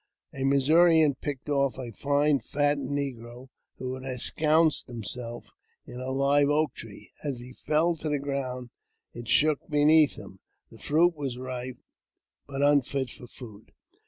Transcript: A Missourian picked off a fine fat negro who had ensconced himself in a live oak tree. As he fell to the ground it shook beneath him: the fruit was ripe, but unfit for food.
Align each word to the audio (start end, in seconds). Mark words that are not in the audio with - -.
A 0.33 0.43
Missourian 0.43 1.13
picked 1.13 1.47
off 1.47 1.77
a 1.77 1.91
fine 1.91 2.39
fat 2.39 2.79
negro 2.79 3.49
who 3.77 3.93
had 3.93 4.01
ensconced 4.03 4.87
himself 4.87 5.51
in 5.85 5.99
a 6.01 6.09
live 6.09 6.49
oak 6.49 6.73
tree. 6.73 7.11
As 7.23 7.37
he 7.39 7.53
fell 7.53 7.95
to 7.97 8.09
the 8.09 8.17
ground 8.17 8.71
it 9.13 9.27
shook 9.27 9.69
beneath 9.69 10.15
him: 10.15 10.39
the 10.71 10.79
fruit 10.79 11.15
was 11.15 11.37
ripe, 11.37 11.77
but 12.47 12.63
unfit 12.63 13.11
for 13.11 13.27
food. 13.27 13.73